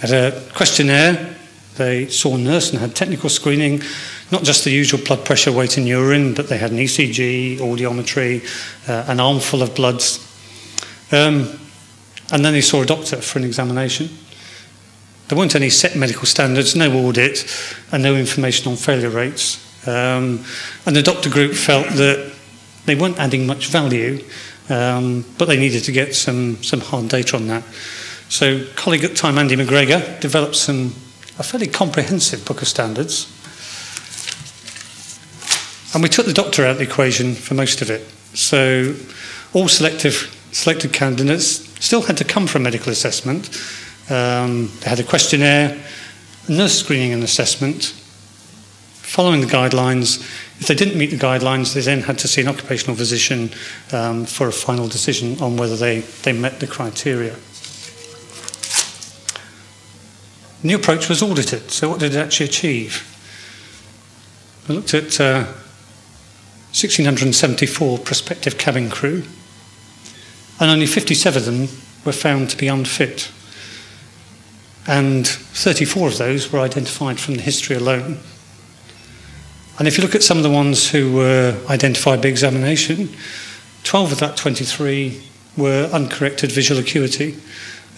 [0.00, 1.36] Had a questionnaire,
[1.76, 3.82] they saw a nurse and had technical screening
[4.30, 8.42] not just the usual blood pressure, weight, and urine, but they had an ECG, audiometry,
[8.88, 10.24] uh, an armful of bloods.
[11.10, 11.58] Um,
[12.30, 14.10] and then they saw a doctor for an examination.
[15.28, 17.46] There weren't any set medical standards, no audit,
[17.90, 19.64] and no information on failure rates.
[19.86, 20.44] Um,
[20.84, 22.32] and the doctor group felt that
[22.84, 24.22] they weren't adding much value,
[24.68, 27.62] um, but they needed to get some, some hard data on that.
[28.28, 30.94] So, colleague at the time, Andy McGregor, developed some,
[31.38, 33.37] a fairly comprehensive book of standards
[35.94, 38.02] and we took the doctor out of the equation for most of it.
[38.34, 38.94] So
[39.54, 43.48] all selective, selected candidates still had to come for a medical assessment.
[44.10, 45.78] Um, they had a questionnaire,
[46.48, 50.20] nurse screening and assessment, following the guidelines.
[50.60, 53.50] If they didn't meet the guidelines, they then had to see an occupational physician
[53.92, 57.34] um, for a final decision on whether they, they met the criteria.
[60.60, 61.70] The new approach was audited.
[61.70, 63.04] So, what did it actually achieve?
[64.68, 65.46] We looked at uh,
[66.72, 69.24] 1,674 prospective cabin crew,
[70.60, 71.68] and only 57 of them
[72.04, 73.32] were found to be unfit.
[74.86, 78.18] And 34 of those were identified from the history alone.
[79.78, 83.10] And if you look at some of the ones who were identified by examination,
[83.84, 85.22] 12 of that 23
[85.56, 87.36] were uncorrected visual acuity.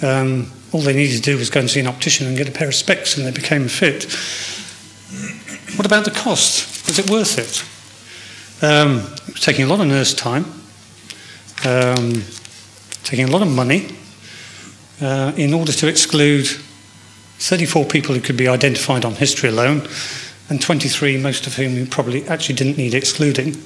[0.02, 2.52] Um, all they needed to do was go and see an optician and get a
[2.52, 4.04] pair of specs, and they became fit.
[5.77, 6.87] What about the cost?
[6.87, 7.64] Was it worth it?
[8.63, 10.44] Um, it was taking a lot of nurse time,
[11.65, 12.23] um,
[13.04, 13.88] taking a lot of money
[15.00, 16.46] uh, in order to exclude
[17.38, 19.88] 34 people who could be identified on history alone,
[20.50, 23.56] and 23, most of whom probably actually didn't need excluding.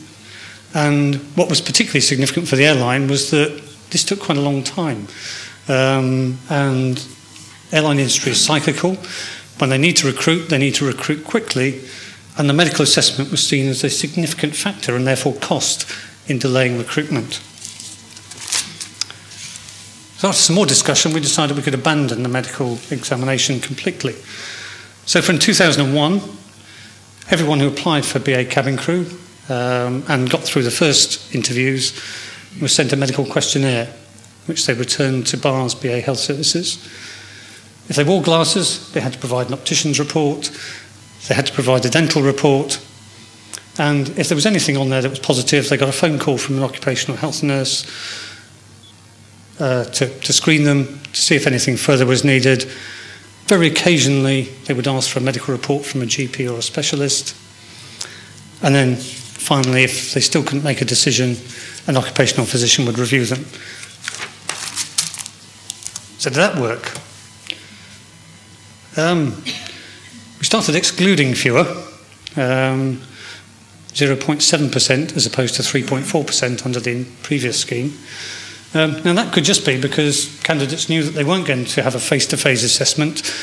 [0.75, 4.63] And what was particularly significant for the airline was that this took quite a long
[4.63, 5.09] time.
[5.67, 7.05] Um, and
[7.73, 8.97] airline industry is cyclical.
[9.59, 11.81] When they need to recruit, they need to recruit quickly
[12.37, 15.91] and the medical assessment was seen as a significant factor and therefore cost
[16.27, 17.35] in delaying recruitment.
[20.19, 24.15] So after some more discussion, we decided we could abandon the medical examination completely.
[25.07, 26.21] So from 2001,
[27.31, 29.07] everyone who applied for BA cabin crew
[29.49, 32.01] um, and got through the first interviews
[32.61, 33.93] was sent a medical questionnaire,
[34.47, 36.83] which they returned to BARS BA Health Services.
[37.89, 40.51] If they wore glasses, they had to provide an optician's report,
[41.29, 42.85] They had to provide a dental report.
[43.79, 46.39] And if there was anything on there that was positive, they got a phone call
[46.39, 47.85] from an occupational health nurse
[49.59, 52.65] uh, to, to screen them, to see if anything further was needed.
[53.47, 57.37] Very occasionally, they would ask for a medical report from a GP or a specialist.
[58.63, 61.37] And then finally, if they still couldn't make a decision,
[61.87, 63.45] an occupational physician would review them.
[66.19, 66.97] So, did that work?
[68.97, 69.43] Um,
[70.45, 71.61] we started excluding fewer,
[72.37, 73.01] um,
[73.95, 77.95] 0.7% as opposed to 3.4% under the previous scheme.
[78.75, 81.95] Um, now, that could just be because candidates knew that they weren't going to have
[81.95, 83.35] a face to face assessment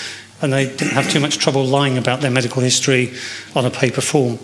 [0.43, 3.11] and they didn't have too much trouble lying about their medical history
[3.55, 4.37] on a paper form.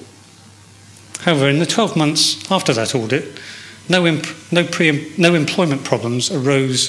[1.20, 3.40] However, in the 12 months after that audit,
[3.88, 6.88] no, imp- no, pre- no employment problems arose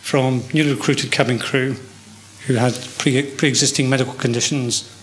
[0.00, 1.74] from newly recruited cabin crew
[2.46, 4.94] who had pre existing medical conditions,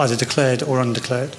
[0.00, 1.36] either declared or undeclared.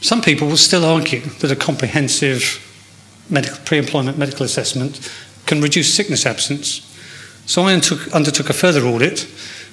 [0.00, 2.62] Some people will still argue that a comprehensive
[3.28, 5.10] medical, pre-employment medical assessment
[5.46, 6.82] can reduce sickness absence.
[7.46, 9.28] So I undertook, undertook a further audit,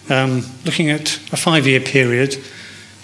[0.10, 2.38] um, looking at a five-year period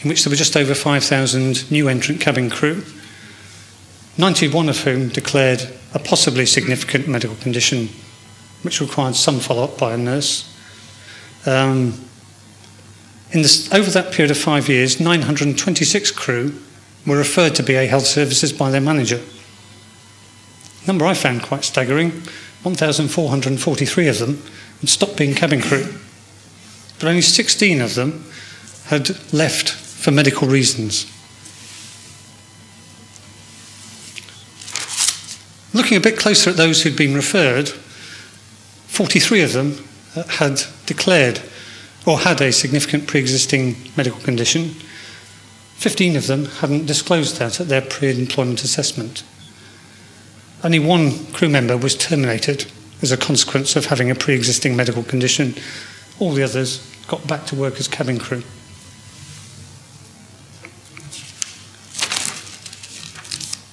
[0.01, 2.83] in which there were just over 5,000 new entrant cabin crew,
[4.17, 5.61] 91 of whom declared
[5.93, 7.89] a possibly significant medical condition
[8.63, 10.55] which required some follow-up by a nurse.
[11.45, 11.93] Um,
[13.71, 16.59] over that period of five years, 926 crew
[17.05, 19.21] were referred to BA Health Services by their manager.
[20.83, 22.23] A number I found quite staggering
[22.63, 24.43] 1,443 of them
[24.81, 25.93] had stopped being cabin crew,
[26.99, 28.25] but only 16 of them
[28.85, 31.05] had left for medical reasons.
[35.73, 41.41] Looking a bit closer at those who'd been referred, 43 of them had declared
[42.05, 44.75] or had a significant pre existing medical condition
[45.79, 49.23] 15 of them hadn't disclosed that at their pre employment assessment.
[50.61, 52.69] Only one crew member was terminated
[53.01, 55.55] as a consequence of having a pre existing medical condition.
[56.19, 58.43] All the others got back to work as cabin crew.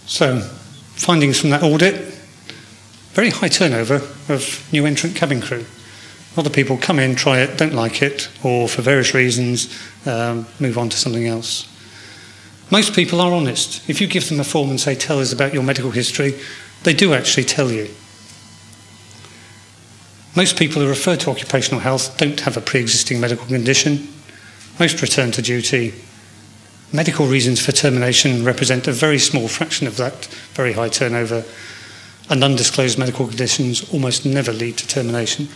[0.07, 0.43] So,
[0.95, 2.15] findings from that audit
[3.15, 3.97] very high turnover
[4.29, 5.65] of new entrant cabin crew.
[6.37, 9.75] A lot of people come in, try it, don't like it, or for various reasons
[10.07, 11.67] um, move on to something else.
[12.71, 13.89] Most people are honest.
[13.89, 16.35] If you give them a form and say, tell us about your medical history,
[16.83, 17.89] they do actually tell you.
[20.37, 24.07] Most people who refer to occupational health don't have a pre existing medical condition.
[24.79, 25.95] Most return to duty.
[26.93, 31.45] Medical reasons for termination represent a very small fraction of that very high turnover,
[32.29, 35.49] and undisclosed medical conditions almost never lead to termination.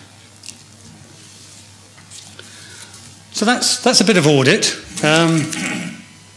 [3.40, 4.76] So that's, that's a bit of audit.
[5.02, 5.40] Um,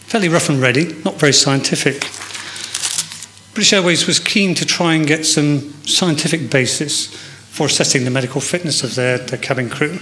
[0.07, 1.99] fairly rough and ready, not very scientific.
[3.53, 8.39] British Airways was keen to try and get some scientific basis for assessing the medical
[8.39, 9.99] fitness of their, their cabin crew.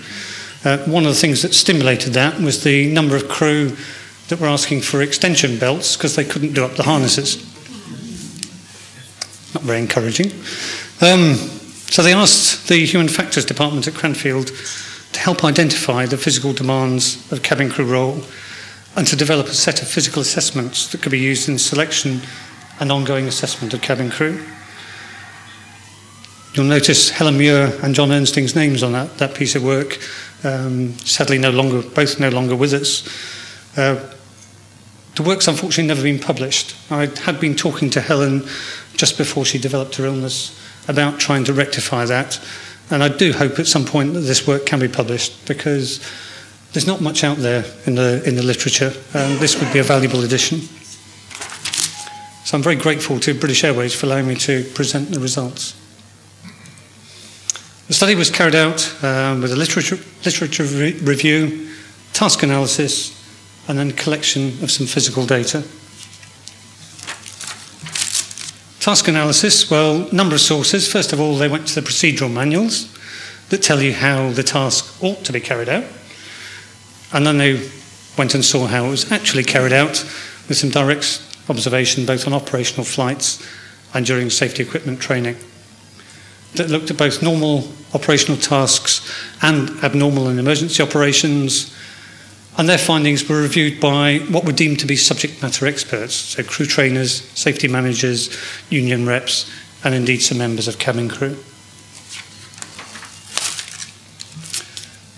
[0.63, 3.75] Uh, one of the things that stimulated that was the number of crew
[4.27, 7.37] that were asking for extension belts because they couldn't do up the harnesses.
[9.55, 10.27] Not very encouraging.
[11.01, 11.33] Um,
[11.89, 14.51] so they asked the Human Factors Department at Cranfield
[15.13, 18.23] to help identify the physical demands of cabin crew role
[18.95, 22.21] and to develop a set of physical assessments that could be used in selection
[22.79, 24.43] and ongoing assessment of cabin crew.
[26.53, 29.99] You'll notice Helen Muir and John Ernsting's names on that, that piece of work.
[30.43, 33.07] Um, sadly, no longer, both no longer with us.
[33.77, 34.13] Uh,
[35.15, 36.75] the work's unfortunately never been published.
[36.91, 38.45] I had been talking to Helen
[38.97, 40.57] just before she developed her illness
[40.87, 42.41] about trying to rectify that,
[42.91, 45.99] and I do hope at some point that this work can be published because
[46.73, 49.83] there's not much out there in the, in the literature, and this would be a
[49.83, 50.59] valuable addition.
[52.45, 55.75] So I'm very grateful to British Airways for allowing me to present the results.
[57.87, 61.69] The study was carried out um, with a literature, literature re- review,
[62.13, 63.17] task analysis,
[63.67, 65.63] and then collection of some physical data.
[68.81, 70.91] Task analysis, well, number of sources.
[70.91, 72.91] First of all, they went to the procedural manuals
[73.49, 75.83] that tell you how the task ought to be carried out.
[77.13, 77.69] And then they
[78.17, 80.03] went and saw how it was actually carried out
[80.49, 83.47] with some direct observation both on operational flights
[83.93, 85.35] and during safety equipment training
[86.55, 89.13] that looked at both normal operational tasks
[89.43, 91.71] and abnormal and emergency operations.
[92.57, 96.43] And their findings were reviewed by what were deemed to be subject matter experts, so
[96.43, 98.35] crew trainers, safety managers,
[98.69, 99.49] union reps,
[99.83, 101.37] and indeed some members of cabin crew.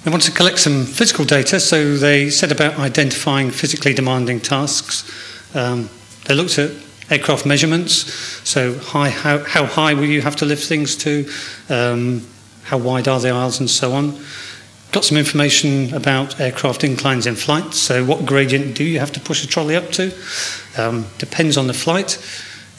[0.04, 5.10] They wanted to collect some physical data, so they set about identifying physically demanding tasks.
[5.56, 5.90] Um,
[6.26, 6.72] they looked at
[7.10, 8.12] aircraft measurements,
[8.48, 11.30] so high, how, how, high will you have to lift things to,
[11.70, 12.28] um,
[12.64, 14.20] how wide are the aisles, and so on.
[14.94, 19.20] Got some information about aircraft inclines in flight, so what gradient do you have to
[19.20, 20.14] push a trolley up to?
[20.78, 22.18] Um, depends on the flight.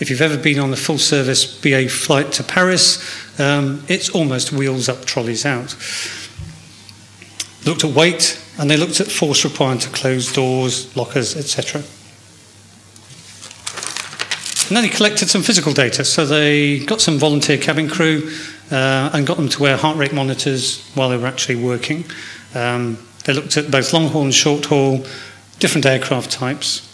[0.00, 2.98] If you've ever been on a full service BA flight to Paris,
[3.38, 5.76] um, it's almost wheels up, trolleys out
[7.64, 11.82] looked at weight, and they looked at force required to close doors, lockers, etc.
[14.68, 16.04] And then they collected some physical data.
[16.04, 18.30] So they got some volunteer cabin crew
[18.70, 22.04] uh, and got them to wear heart rate monitors while they were actually working.
[22.54, 25.04] Um, they looked at both long haul and short haul,
[25.58, 26.90] different aircraft types.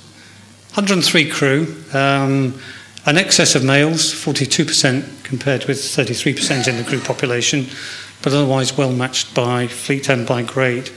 [0.74, 2.60] 103 crew, um,
[3.06, 7.66] an excess of males, 42% compared with 33% in the crew population,
[8.22, 10.90] but otherwise well matched by fleet and by grade.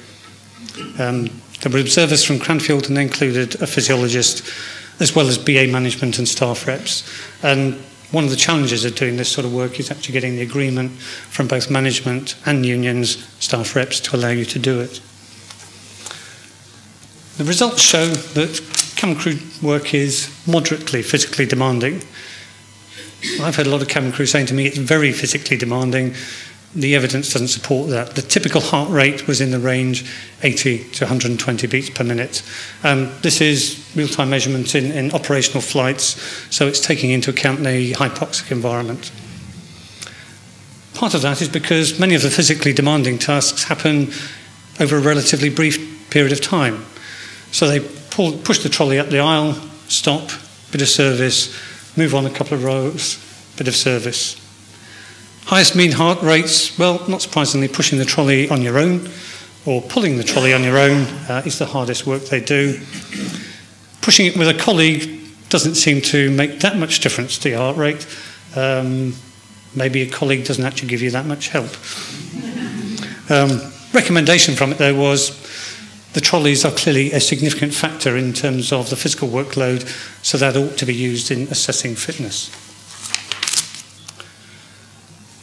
[1.00, 1.30] Um,
[1.62, 4.44] there were observers from Cranfield and they included a physiologist
[5.00, 7.10] as well as BA management and staff reps.
[7.42, 7.82] And
[8.14, 10.92] one of the challenges of doing this sort of work is actually getting the agreement
[10.92, 15.02] from both management and unions, staff reps, to allow you to do it.
[17.38, 18.62] The results show that
[18.96, 22.04] cabin crew work is moderately physically demanding.
[23.42, 26.14] I've heard a lot of cabin crew saying to me it's very physically demanding,
[26.76, 28.16] the evidence doesn't support that.
[28.16, 30.10] The typical heart rate was in the range
[30.42, 32.42] 80 to 120 beats per minute.
[32.84, 36.20] Um, this is real-time measurement in, in operational flights,
[36.50, 39.12] so it's taking into account the hypoxic environment.
[40.96, 44.12] Part of that is because many of the physically demanding tasks happen
[44.80, 46.86] over a relatively brief period of time.
[47.52, 49.54] So they pull, push the trolley up the aisle,
[49.88, 50.30] stop,
[50.72, 51.56] bit of service,
[51.96, 53.18] move on a couple of rows,
[53.58, 54.43] bit of service,
[55.46, 59.10] Highest mean heart rates, well, not surprisingly, pushing the trolley on your own
[59.66, 62.80] or pulling the trolley on your own uh, is the hardest work they do.
[64.02, 67.78] Pushing it with a colleague doesn't seem to make that much difference to your heart
[67.78, 68.08] rate.
[68.56, 69.16] Um,
[69.76, 71.70] maybe a colleague doesn't actually give you that much help.
[73.30, 75.40] Um, recommendation from it, though, was
[76.14, 79.88] the trolleys are clearly a significant factor in terms of the physical workload,
[80.24, 82.50] so that ought to be used in assessing fitness.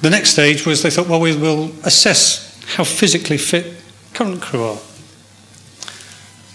[0.03, 3.77] The next stage was they thought, well, we will assess how physically fit
[4.15, 4.79] current crew are.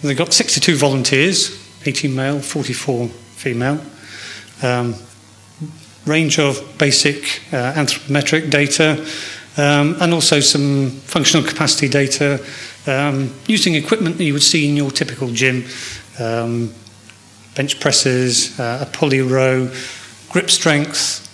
[0.01, 1.51] They got 62 volunteers,
[1.85, 3.81] 18 male, 44 female.
[4.63, 4.95] Um,
[6.05, 9.03] range of basic uh, anthropometric data
[9.57, 12.43] um, and also some functional capacity data
[12.87, 15.65] um, using equipment that you would see in your typical gym
[16.19, 16.73] um,
[17.55, 19.71] bench presses, uh, a pulley row,
[20.29, 21.24] grip strength,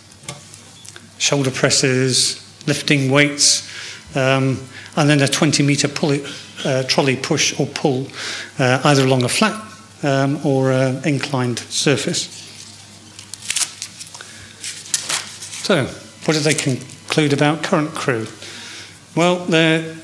[1.22, 3.70] shoulder presses, lifting weights,
[4.16, 4.60] um,
[4.98, 6.26] and then a 20 metre pulley,
[6.66, 8.08] uh, trolley push or pull,
[8.58, 9.56] uh, either along a flat
[10.04, 12.40] um, or an inclined surface.
[15.64, 15.86] So,
[16.26, 18.26] what did they conclude about current crew?
[19.16, 19.96] Well, they're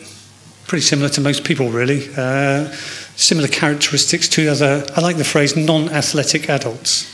[0.68, 2.10] pretty similar to most people, really.
[2.16, 2.72] Uh,
[3.16, 7.12] similar characteristics to other, I like the phrase non athletic adults.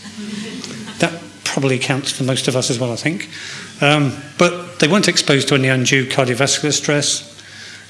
[0.99, 3.29] That probably counts for most of us as well, I think.
[3.83, 7.29] Um, but they weren't exposed to any undue cardiovascular stress.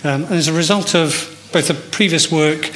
[0.04, 2.72] Um, and as a result of both the previous work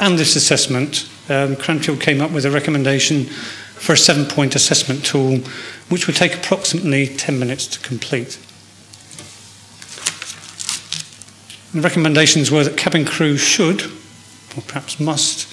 [0.00, 5.04] and this assessment, um, Cranfield came up with a recommendation for a seven point assessment
[5.04, 5.40] tool,
[5.90, 8.38] which would take approximately 10 minutes to complete.
[11.74, 13.82] The recommendations were that cabin crew should,
[14.56, 15.46] or perhaps must,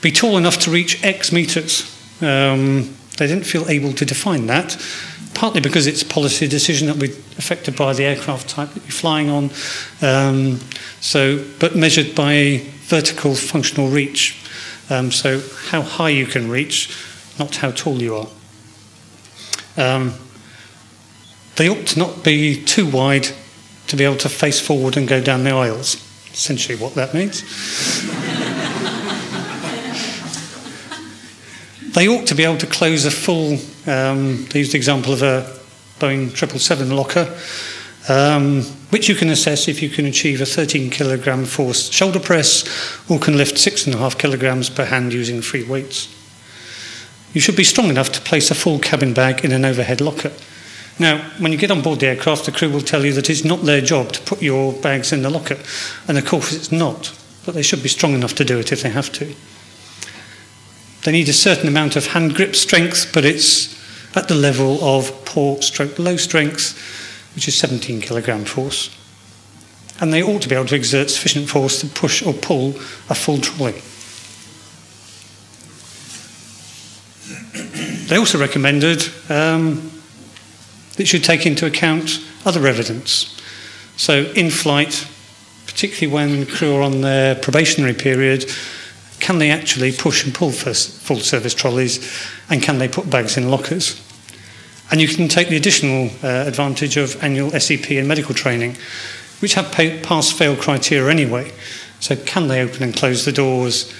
[0.00, 1.82] be tall enough to reach X metres.
[2.20, 4.76] Um, they didn't feel able to define that,
[5.34, 8.90] partly because it's a policy decision that be affected by the aircraft type that you're
[8.90, 9.50] flying on.
[10.00, 10.60] Um,
[11.00, 14.38] so, but measured by vertical functional reach.
[14.90, 16.96] Um, so, how high you can reach,
[17.38, 18.28] not how tall you are.
[19.76, 20.14] Um,
[21.56, 23.28] they ought to not be too wide
[23.88, 25.96] to be able to face forward and go down the aisles.
[26.32, 27.42] Essentially, what that means.
[31.94, 35.22] They ought to be able to close a full, um, they used the example of
[35.22, 35.42] a
[35.98, 37.28] Boeing 777 locker,
[38.08, 42.64] um, which you can assess if you can achieve a 13 kilogram force shoulder press
[43.10, 46.08] or can lift 6.5 kilograms per hand using free weights.
[47.34, 50.32] you should be strong enough to place a full cabin bag in an overhead locker.
[50.98, 53.44] Now, when you get on board the aircraft, the crew will tell you that it's
[53.44, 55.58] not their job to put your bags in the locker,
[56.08, 58.82] and of course it's not, but they should be strong enough to do it if
[58.82, 59.34] they have to.
[61.02, 63.78] They need a certain amount of hand grip strength, but it's
[64.16, 66.78] at the level of poor stroke low strength,
[67.34, 68.96] which is 17 kilogram force.
[70.00, 72.70] And they ought to be able to exert sufficient force to push or pull
[73.08, 73.80] a full trolley.
[78.08, 79.90] They also recommended um,
[80.96, 83.40] that should take into account other evidence.
[83.96, 85.06] So, in flight,
[85.66, 88.50] particularly when crew are on their probationary period,
[89.20, 91.98] Can they actually push and pull for full service trolleys?
[92.50, 94.00] And can they put bags in lockers?
[94.90, 98.76] And you can take the additional uh, advantage of annual SEP and medical training,
[99.40, 101.52] which have pass fail criteria anyway.
[102.00, 103.94] So, can they open and close the doors?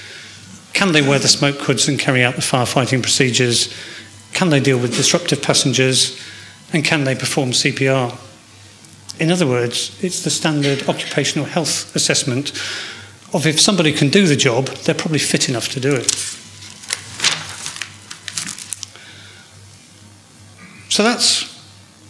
[0.73, 3.75] Can they wear the smoke hoods and carry out the firefighting procedures?
[4.33, 6.21] Can they deal with disruptive passengers?
[6.73, 8.19] And can they perform CPR?
[9.21, 12.53] In other words, it's the standard occupational health assessment
[13.33, 16.11] of if somebody can do the job, they're probably fit enough to do it.
[20.91, 21.51] So that's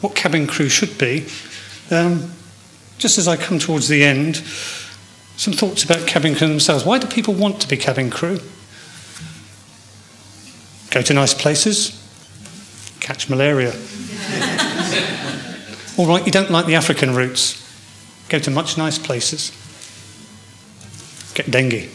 [0.00, 1.26] what cabin crew should be.
[1.90, 2.32] Um,
[2.98, 4.36] just as I come towards the end,
[5.36, 6.84] some thoughts about cabin crew themselves.
[6.84, 8.40] Why do people want to be cabin crew?
[10.90, 11.98] Go to nice places,
[13.00, 13.70] catch malaria.
[15.96, 17.60] All right, you don't like the African routes,
[18.28, 19.52] go to much nice places
[21.34, 21.88] get dengue.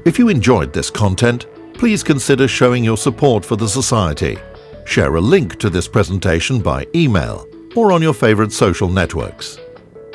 [0.06, 4.38] If you enjoyed this content, please consider showing your support for the Society.
[4.86, 9.58] Share a link to this presentation by email or on your favourite social networks.